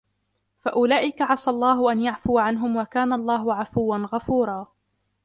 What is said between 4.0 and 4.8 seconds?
غَفُورًا